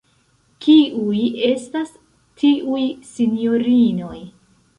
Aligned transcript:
Kiuj 0.65 1.19
estas 1.49 1.91
tiuj 2.41 2.81
sinjorinoj? 3.11 4.17